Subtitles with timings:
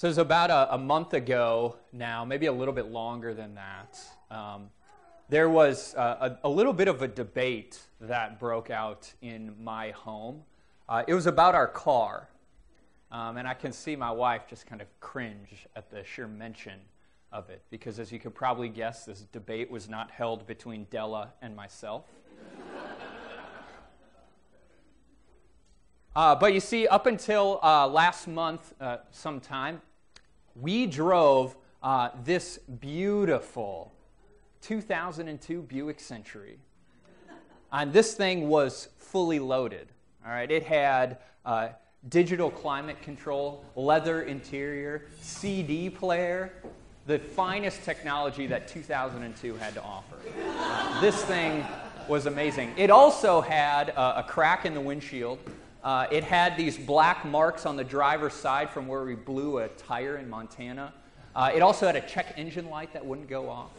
[0.00, 3.56] So it was about a, a, month ago now, maybe a little bit longer than
[3.56, 4.00] that.
[4.30, 4.70] Um,
[5.28, 10.40] there was a, a, little bit of a debate that broke out in my home.
[10.88, 12.30] Uh, it was about our car.
[13.12, 16.80] Um, and I can see my wife just kind of cringe at the sheer mention
[17.30, 21.34] of it, because as you could probably guess, this debate was not held between Della
[21.42, 22.06] and myself.
[26.16, 29.80] Uh, but you see, up until uh, last month, uh, sometime,
[30.56, 33.92] we drove uh, this beautiful
[34.62, 36.58] 2002 Buick Century.
[37.72, 39.88] And this thing was fully loaded.
[40.24, 41.68] All right, it had uh,
[42.08, 46.52] digital climate control, leather interior, CD player,
[47.06, 50.16] the finest technology that 2002 had to offer.
[51.00, 51.64] This thing
[52.08, 52.72] was amazing.
[52.76, 55.38] It also had uh, a crack in the windshield.
[55.82, 59.68] Uh, it had these black marks on the driver's side from where we blew a
[59.68, 60.92] tire in Montana.
[61.34, 63.70] Uh, it also had a check engine light that wouldn't go off.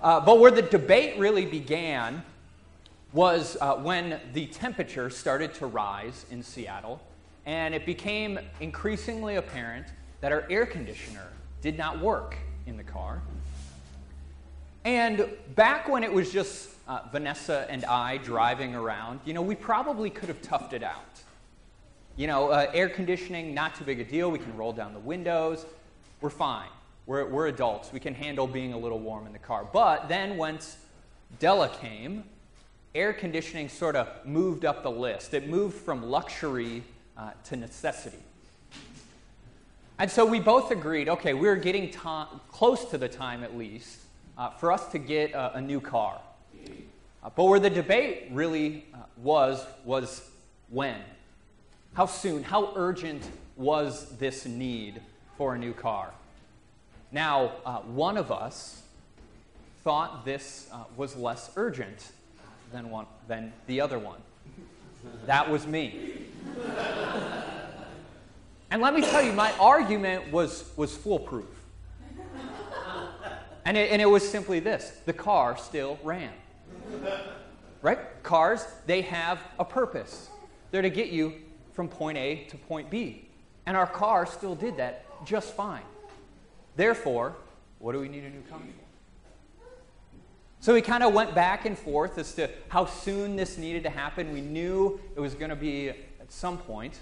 [0.00, 2.22] Uh, but where the debate really began
[3.12, 7.00] was uh, when the temperature started to rise in Seattle,
[7.46, 9.86] and it became increasingly apparent
[10.20, 11.28] that our air conditioner
[11.62, 13.22] did not work in the car.
[14.84, 19.54] And back when it was just uh, Vanessa and I driving around, you know, we
[19.54, 21.04] probably could have toughed it out.
[22.16, 24.30] You know, uh, air conditioning, not too big a deal.
[24.30, 25.66] We can roll down the windows.
[26.20, 26.68] We're fine.
[27.06, 27.92] We're, we're adults.
[27.92, 29.66] We can handle being a little warm in the car.
[29.70, 30.78] But then once
[31.38, 32.24] Della came,
[32.94, 35.34] air conditioning sort of moved up the list.
[35.34, 36.82] It moved from luxury
[37.16, 38.18] uh, to necessity.
[39.98, 43.56] And so we both agreed okay, we we're getting to- close to the time at
[43.56, 43.98] least
[44.36, 46.20] uh, for us to get a new car.
[47.22, 50.28] Uh, but where the debate really uh, was, was
[50.70, 50.96] when.
[51.94, 55.00] How soon, how urgent was this need
[55.36, 56.12] for a new car?
[57.10, 58.82] Now, uh, one of us
[59.82, 62.12] thought this uh, was less urgent
[62.72, 64.20] than, one, than the other one.
[65.26, 66.26] That was me.
[68.70, 71.46] and let me tell you, my argument was, was foolproof.
[73.64, 76.32] And it, and it was simply this the car still ran.
[77.82, 77.98] Right?
[78.22, 80.28] Cars, they have a purpose.
[80.70, 81.34] They're to get you
[81.72, 83.28] from point A to point B.
[83.66, 85.82] And our car still did that just fine.
[86.76, 87.36] Therefore,
[87.78, 88.66] what do we need a new car for?
[90.60, 93.90] So we kind of went back and forth as to how soon this needed to
[93.90, 94.32] happen.
[94.32, 96.98] We knew it was going to be at some point.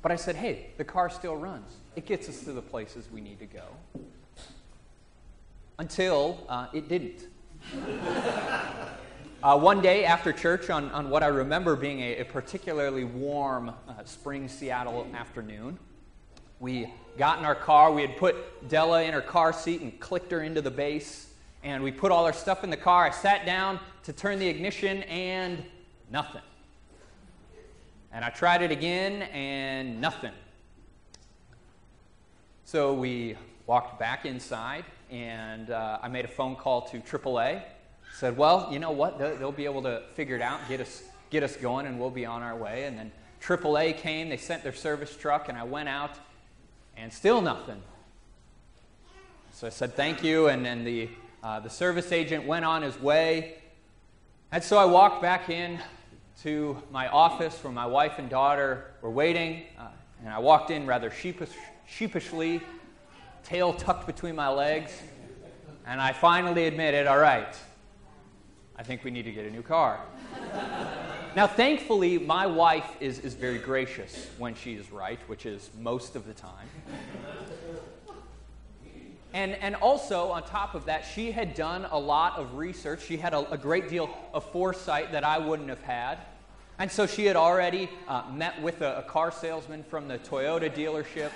[0.00, 1.70] But I said, hey, the car still runs.
[1.96, 3.64] It gets us to the places we need to go.
[5.80, 7.26] Until uh, it didn't.
[9.42, 13.70] uh, one day after church, on, on what I remember being a, a particularly warm
[13.70, 15.78] uh, spring Seattle afternoon,
[16.58, 17.90] we got in our car.
[17.94, 21.32] We had put Della in her car seat and clicked her into the base.
[21.62, 23.06] And we put all our stuff in the car.
[23.06, 25.64] I sat down to turn the ignition, and
[26.10, 26.42] nothing.
[28.12, 30.32] And I tried it again, and nothing.
[32.66, 37.62] So we walked back inside, and uh, I made a phone call to AAA.
[38.12, 39.18] Said, well, you know what?
[39.18, 42.10] They'll, they'll, be able to figure it out, get us, get us going, and we'll
[42.10, 42.84] be on our way.
[42.84, 43.12] And then
[43.42, 46.18] AAA came, they sent their service truck, and I went out,
[46.96, 47.80] and still nothing.
[49.52, 51.08] So I said, thank you, and then the,
[51.42, 53.58] uh, the service agent went on his way.
[54.52, 55.78] And so I walked back in
[56.42, 59.88] to my office where my wife and daughter were waiting, uh,
[60.20, 61.50] and I walked in rather sheepish,
[61.86, 62.60] sheepishly,
[63.44, 64.92] tail tucked between my legs.
[65.86, 67.56] And I finally admitted, all right,
[68.76, 70.00] I think we need to get a new car.
[71.36, 76.16] now, thankfully, my wife is, is very gracious when she is right, which is most
[76.16, 76.68] of the time.
[79.32, 83.04] And, and also, on top of that, she had done a lot of research.
[83.04, 86.18] She had a, a great deal of foresight that I wouldn't have had.
[86.78, 90.74] And so she had already uh, met with a, a car salesman from the Toyota
[90.74, 91.30] dealership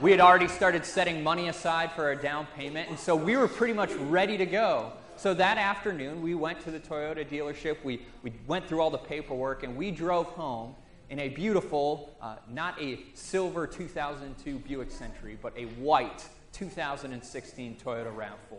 [0.00, 3.48] we had already started setting money aside for a down payment, and so we were
[3.48, 4.92] pretty much ready to go.
[5.16, 7.82] So that afternoon, we went to the Toyota dealership.
[7.82, 10.76] We, we went through all the paperwork, and we drove home
[11.10, 18.14] in a beautiful, uh, not a silver 2002 Buick Century, but a white 2016 Toyota
[18.14, 18.58] RAV4.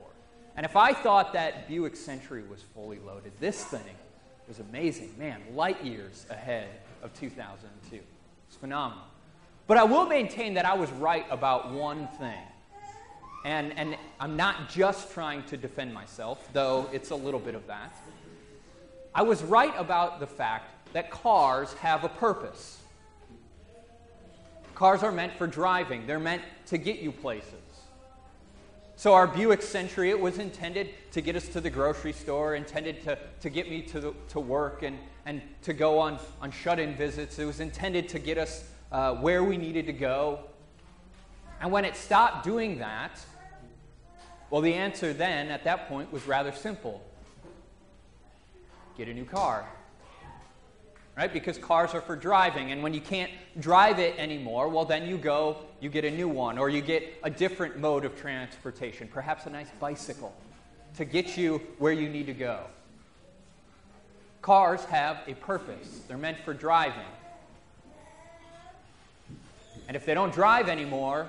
[0.58, 3.96] And if I thought that Buick Century was fully loaded, this thing
[4.50, 5.14] was amazing.
[5.18, 6.68] Man, light years ahead
[7.02, 8.00] of 2002.
[8.48, 9.06] It's phenomenal.
[9.70, 12.42] But I will maintain that I was right about one thing.
[13.46, 17.68] And, and I'm not just trying to defend myself, though it's a little bit of
[17.68, 17.96] that.
[19.14, 22.80] I was right about the fact that cars have a purpose.
[24.74, 27.54] Cars are meant for driving, they're meant to get you places.
[28.96, 33.04] So, our Buick Century, it was intended to get us to the grocery store, intended
[33.04, 36.80] to, to get me to, the, to work and, and to go on, on shut
[36.80, 37.38] in visits.
[37.38, 40.40] It was intended to get us uh, where we needed to go.
[41.62, 43.20] And when it stopped doing that,
[44.50, 47.04] well, the answer then at that point was rather simple
[48.98, 49.66] get a new car
[51.20, 51.34] right?
[51.34, 52.72] Because cars are for driving.
[52.72, 56.30] And when you can't drive it anymore, well, then you go, you get a new
[56.30, 60.34] one, or you get a different mode of transportation, perhaps a nice bicycle
[60.96, 62.62] to get you where you need to go.
[64.42, 67.04] Cars have a purpose, they're meant for driving.
[69.90, 71.28] And if they don't drive anymore,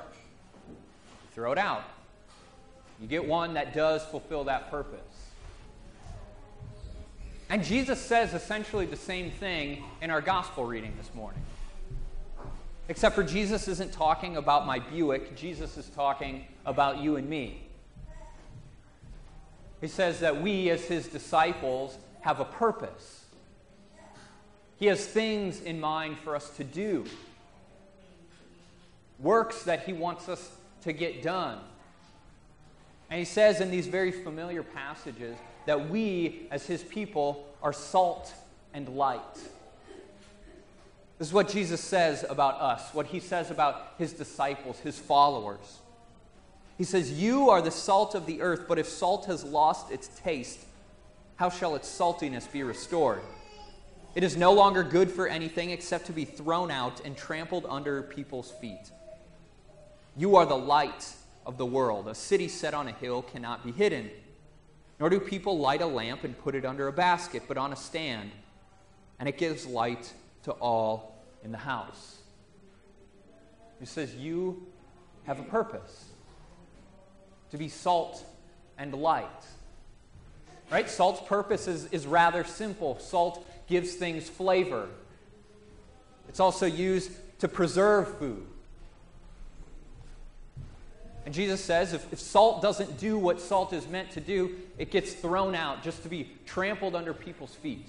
[1.33, 1.83] throw it out.
[3.01, 5.01] You get one that does fulfill that purpose.
[7.49, 11.41] And Jesus says essentially the same thing in our gospel reading this morning.
[12.91, 17.63] Except for Jesus isn't talking about my Buick, Jesus is talking about you and me.
[19.81, 23.25] He says that we, as his disciples, have a purpose.
[24.79, 27.07] He has things in mind for us to do,
[29.23, 30.51] works that he wants us
[30.83, 31.59] to get done.
[33.11, 35.37] And he says in these very familiar passages
[35.67, 38.33] that we, as his people, are salt
[38.73, 39.21] and light.
[41.19, 45.81] This is what Jesus says about us, what he says about his disciples, his followers.
[46.79, 50.09] He says, You are the salt of the earth, but if salt has lost its
[50.09, 50.61] taste,
[51.37, 53.21] how shall its saltiness be restored?
[54.15, 58.03] It is no longer good for anything except to be thrown out and trampled under
[58.03, 58.91] people's feet.
[60.17, 61.13] You are the light
[61.47, 62.09] of the world.
[62.09, 64.11] A city set on a hill cannot be hidden.
[64.99, 67.77] Nor do people light a lamp and put it under a basket, but on a
[67.77, 68.31] stand,
[69.19, 70.13] and it gives light
[70.43, 72.19] to all in the house.
[73.79, 74.67] He says, You
[75.25, 76.05] have a purpose
[77.51, 78.25] to be salt
[78.79, 79.27] and light.
[80.71, 80.89] Right?
[80.89, 82.99] Salt's purpose is, is rather simple.
[82.99, 84.89] Salt gives things flavor.
[86.29, 87.11] It's also used
[87.41, 88.47] to preserve food.
[91.27, 94.91] And Jesus says if, if salt doesn't do what salt is meant to do, it
[94.91, 97.87] gets thrown out just to be trampled under people's feet.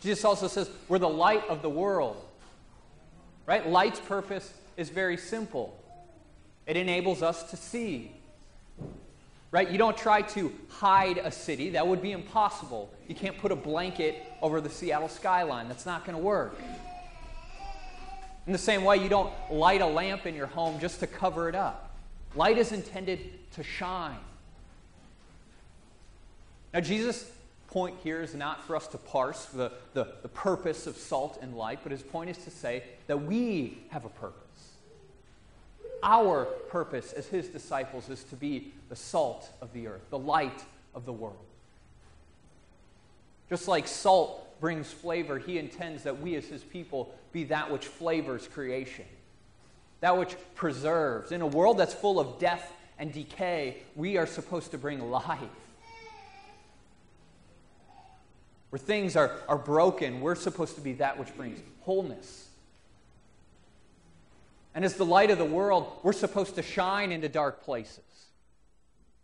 [0.00, 2.16] Jesus also says we're the light of the world.
[3.46, 3.66] Right?
[3.66, 5.74] Light's purpose is very simple.
[6.66, 8.12] It enables us to see.
[9.50, 9.70] Right?
[9.70, 11.70] You don't try to hide a city.
[11.70, 12.92] That would be impossible.
[13.08, 15.68] You can't put a blanket over the Seattle skyline.
[15.68, 16.60] That's not going to work.
[18.48, 21.50] In the same way, you don't light a lamp in your home just to cover
[21.50, 21.94] it up.
[22.34, 23.20] Light is intended
[23.52, 24.16] to shine.
[26.72, 27.30] Now, Jesus'
[27.66, 31.58] point here is not for us to parse the, the, the purpose of salt and
[31.58, 34.72] light, but his point is to say that we have a purpose.
[36.02, 40.64] Our purpose as his disciples is to be the salt of the earth, the light
[40.94, 41.36] of the world.
[43.50, 47.86] Just like salt brings flavor, he intends that we as his people be that which
[47.86, 49.04] flavors creation,
[50.00, 51.32] that which preserves.
[51.32, 55.40] In a world that's full of death and decay, we are supposed to bring life.
[58.70, 62.48] Where things are, are broken, we're supposed to be that which brings wholeness.
[64.74, 68.04] And as the light of the world, we're supposed to shine into dark places.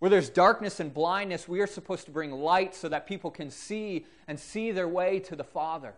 [0.04, 3.50] Where there's darkness and blindness, we are supposed to bring light so that people can
[3.50, 5.94] see and see their way to the Father.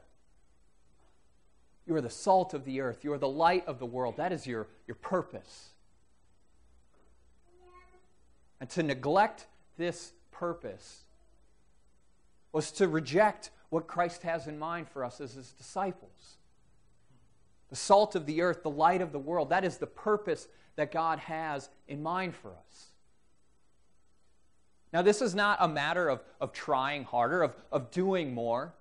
[1.88, 3.02] You are the salt of the earth.
[3.02, 4.18] You are the light of the world.
[4.18, 5.70] That is your, your purpose.
[8.60, 11.00] And to neglect this purpose
[12.52, 16.36] was to reject what Christ has in mind for us as his disciples.
[17.70, 20.46] The salt of the earth, the light of the world, that is the purpose
[20.76, 22.92] that God has in mind for us.
[24.92, 28.74] Now, this is not a matter of, of trying harder, of, of doing more.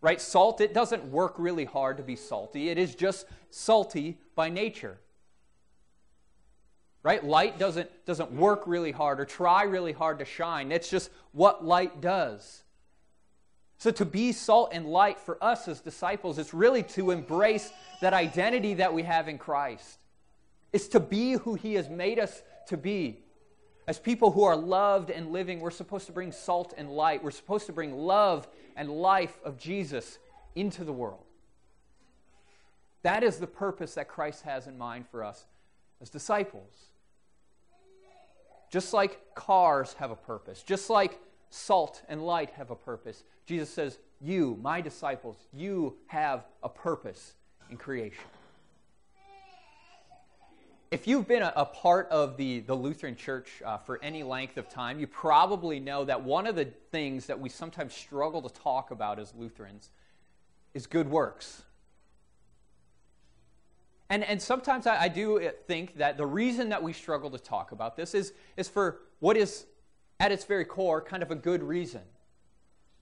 [0.00, 0.20] Right?
[0.20, 2.68] Salt, it doesn't work really hard to be salty.
[2.68, 4.98] It is just salty by nature.
[7.02, 7.24] Right?
[7.24, 10.72] Light doesn't, doesn't work really hard or try really hard to shine.
[10.72, 12.62] It's just what light does.
[13.78, 18.14] So, to be salt and light for us as disciples is really to embrace that
[18.14, 19.98] identity that we have in Christ.
[20.72, 23.20] It's to be who He has made us to be.
[23.86, 27.22] As people who are loved and living, we're supposed to bring salt and light.
[27.22, 30.18] We're supposed to bring love and life of Jesus
[30.56, 31.24] into the world.
[33.02, 35.46] That is the purpose that Christ has in mind for us
[36.00, 36.72] as disciples.
[38.70, 43.70] Just like cars have a purpose, just like salt and light have a purpose, Jesus
[43.70, 47.34] says, You, my disciples, you have a purpose
[47.70, 48.24] in creation.
[50.90, 54.56] If you've been a, a part of the, the Lutheran Church uh, for any length
[54.56, 58.48] of time, you probably know that one of the things that we sometimes struggle to
[58.62, 59.90] talk about as Lutherans
[60.74, 61.62] is good works.
[64.08, 67.72] And, and sometimes I, I, do think that the reason that we struggle to talk
[67.72, 69.66] about this is, is for what is,
[70.20, 72.02] at its very core, kind of a good reason.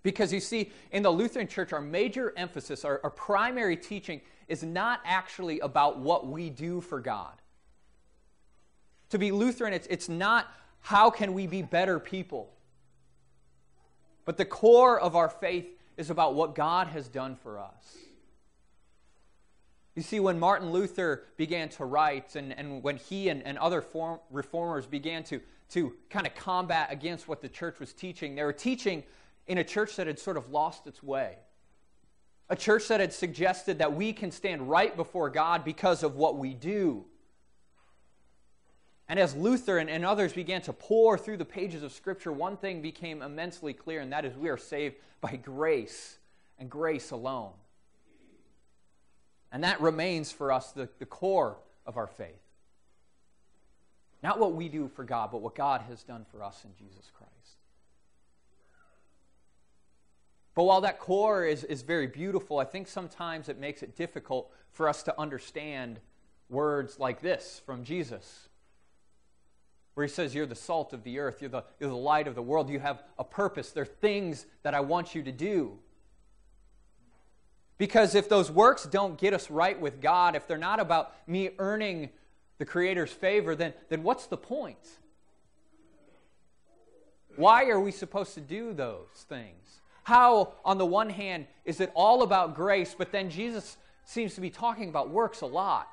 [0.02, 4.62] Because you see, in the Lutheran Church, our major emphasis, our, our primary teaching, is
[4.62, 7.34] not actually about what we do for God.
[9.14, 12.52] To be Lutheran, it's, it's not how can we be better people.
[14.24, 17.96] But the core of our faith is about what God has done for us.
[19.94, 23.80] You see, when Martin Luther began to write, and, and when he and, and other
[23.80, 25.40] form, reformers began to,
[25.70, 29.04] to kind of combat against what the church was teaching, they were teaching
[29.46, 31.36] in a church that had sort of lost its way.
[32.50, 36.36] A church that had suggested that we can stand right before God because of what
[36.36, 37.04] we do.
[39.08, 42.56] And as Luther and, and others began to pour through the pages of Scripture, one
[42.56, 46.18] thing became immensely clear, and that is we are saved by grace
[46.58, 47.52] and grace alone.
[49.52, 52.40] And that remains for us the, the core of our faith.
[54.22, 57.10] Not what we do for God, but what God has done for us in Jesus
[57.16, 57.30] Christ.
[60.54, 64.50] But while that core is, is very beautiful, I think sometimes it makes it difficult
[64.72, 66.00] for us to understand
[66.48, 68.48] words like this from Jesus,
[69.94, 72.34] where he says, You're the salt of the earth, you're the, you're the light of
[72.34, 75.78] the world, you have a purpose, there are things that I want you to do.
[77.76, 81.50] Because if those works don't get us right with God, if they're not about me
[81.58, 82.10] earning
[82.58, 84.78] the Creator's favor, then, then what's the point?
[87.36, 89.80] Why are we supposed to do those things?
[90.04, 94.40] How, on the one hand, is it all about grace, but then Jesus seems to
[94.40, 95.88] be talking about works a lot?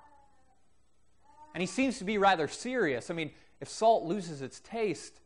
[1.56, 3.10] And he seems to be rather serious.
[3.10, 5.22] I mean, if salt loses its taste,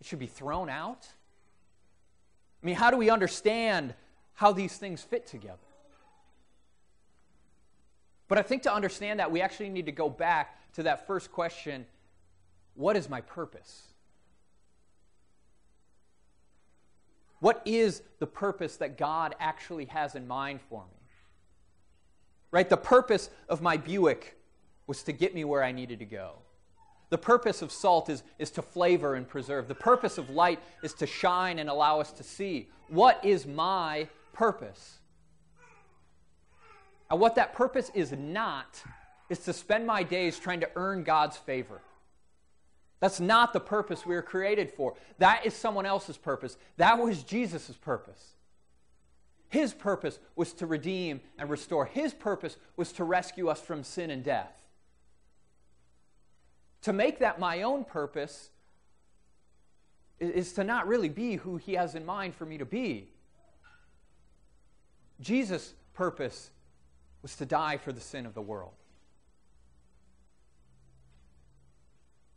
[0.00, 1.06] it should be thrown out.
[2.62, 3.94] I mean, how do we understand
[4.34, 5.58] how these things fit together.
[8.28, 11.30] But I think to understand that, we actually need to go back to that first
[11.30, 11.86] question
[12.74, 13.82] what is my purpose?
[17.40, 20.98] What is the purpose that God actually has in mind for me?
[22.50, 22.68] Right?
[22.68, 24.38] The purpose of my Buick
[24.86, 26.36] was to get me where I needed to go.
[27.12, 29.68] The purpose of salt is, is to flavor and preserve.
[29.68, 32.70] The purpose of light is to shine and allow us to see.
[32.88, 34.96] What is my purpose.
[37.10, 38.82] And what that purpose is not
[39.28, 41.82] is to spend my days trying to earn God's favor.
[43.00, 44.94] That's not the purpose we were created for.
[45.18, 46.56] That is someone else's purpose.
[46.78, 48.36] That was Jesus' purpose.
[49.50, 51.84] His purpose was to redeem and restore.
[51.84, 54.61] His purpose was to rescue us from sin and death.
[56.82, 58.50] To make that my own purpose
[60.18, 63.08] is to not really be who He has in mind for me to be.
[65.20, 66.50] Jesus' purpose
[67.22, 68.72] was to die for the sin of the world.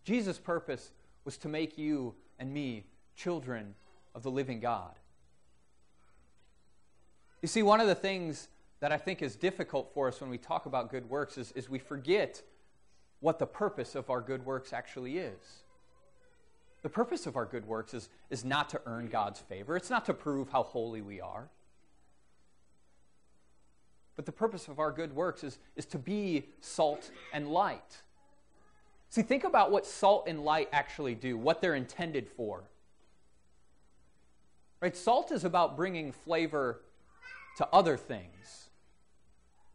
[0.04, 0.92] Jesus' purpose
[1.26, 2.86] was to make you and me
[3.16, 3.74] children
[4.14, 4.94] of the living God.
[7.42, 8.48] You see, one of the things
[8.80, 11.70] that I think is difficult for us when we talk about good works is, is
[11.70, 12.42] we forget
[13.26, 15.64] what the purpose of our good works actually is.
[16.84, 20.06] The purpose of our good works is, is not to earn God's favor, it's not
[20.06, 21.50] to prove how holy we are.
[24.16, 28.04] But the purpose of our good works is, is to be salt and light.
[29.10, 32.66] See, think about what salt and light actually do, what they're intended for.
[34.82, 34.96] Right?
[34.96, 36.80] Salt is about bringing flavor
[37.58, 38.70] to other things.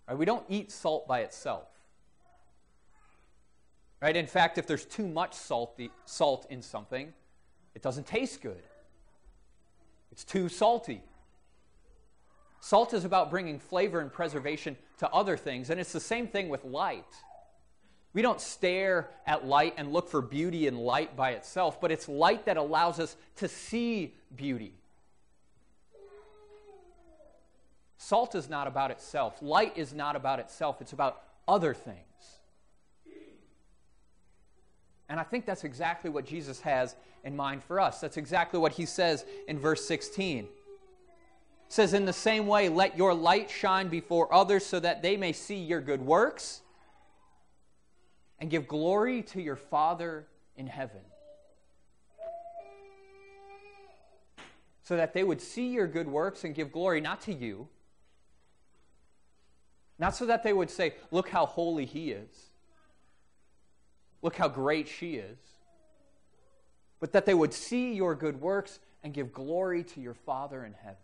[0.06, 0.16] Right?
[0.16, 1.66] We don't eat salt by itself.
[4.00, 4.16] Right?
[4.16, 7.12] In fact, if there's too much salty, salt in something,
[7.74, 8.62] it doesn't taste good.
[10.10, 11.02] It's too salty.
[12.60, 16.48] Salt is about bringing flavor and preservation to other things, and it's the same thing
[16.48, 17.06] with light.
[18.12, 22.08] We don't stare at light and look for beauty in light by itself, but it's
[22.08, 24.74] light that allows us to see beauty.
[27.96, 32.09] Salt is not about itself, light is not about itself, it's about other things.
[35.10, 38.00] And I think that's exactly what Jesus has in mind for us.
[38.00, 40.48] That's exactly what he says in verse 16
[41.70, 45.32] says, In the same way, let your light shine before others so that they may
[45.32, 46.62] see your good works
[48.38, 50.26] and give glory to your Father
[50.56, 51.00] in heaven.
[54.82, 57.68] So that they would see your good works and give glory not to you,
[59.98, 62.49] Not so that they would say, Look how holy he is.
[64.22, 65.38] Look how great she is.
[67.00, 70.74] But that they would see your good works and give glory to your Father in
[70.74, 70.96] heaven.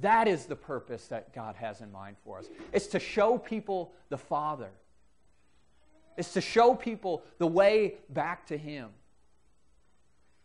[0.00, 2.46] That is the purpose that God has in mind for us.
[2.72, 4.70] It's to show people the Father.
[6.16, 8.90] It's to show people the way back to Him.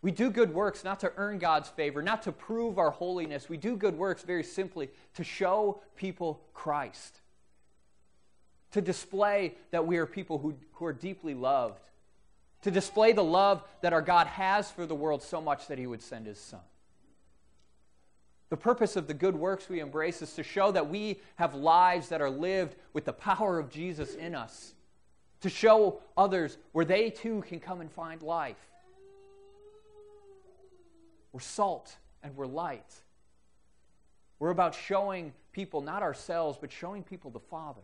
[0.04, 3.48] We do good works not to earn God's favor, not to prove our holiness.
[3.48, 7.22] We do good works very simply to show people Christ,
[8.74, 11.80] to display that we are people who, who are deeply loved,
[12.64, 15.88] to display the love that our God has for the world so much that He
[15.88, 16.60] would send His Son.
[18.50, 22.10] The purpose of the good works we embrace is to show that we have lives
[22.10, 24.74] that are lived with the power of Jesus in us,
[25.42, 28.58] to show others where they too can come and find life.
[31.32, 32.94] We're salt and we're light.
[34.40, 37.82] We're about showing people, not ourselves, but showing people the Father.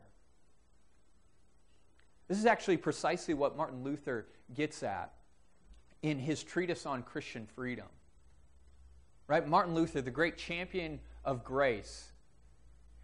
[2.29, 5.11] This is actually precisely what Martin Luther gets at
[6.03, 7.87] in his treatise on Christian freedom.
[9.27, 9.45] Right?
[9.45, 12.11] Martin Luther, the great champion of grace,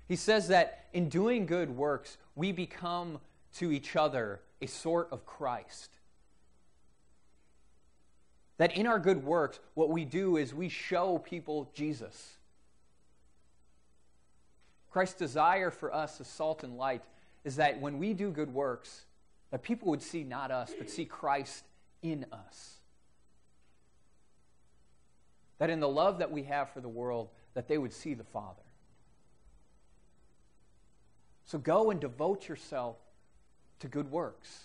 [0.08, 3.20] he says that in doing good works, we become
[3.55, 5.98] to each other a sort of Christ.
[8.58, 12.36] That in our good works, what we do is we show people Jesus.
[14.91, 17.03] Christ's desire for us as salt and light
[17.44, 19.03] is that when we do good works,
[19.51, 21.63] that people would see not us, but see Christ
[22.01, 22.75] in us
[25.57, 28.23] that in the love that we have for the world, that they would see the
[28.23, 28.61] Father.
[31.45, 32.97] So go and devote yourself
[33.79, 34.63] to good works.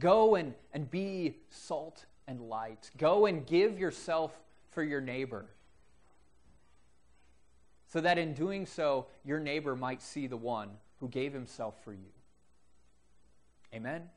[0.00, 2.90] Go and, and be salt and light.
[2.96, 4.32] Go and give yourself
[4.70, 5.46] for your neighbor.
[7.92, 11.92] So that in doing so, your neighbor might see the one who gave himself for
[11.92, 12.17] you.
[13.74, 14.10] Amen?